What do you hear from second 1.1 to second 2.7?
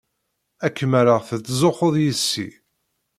tettzuxxuḍ yess-i.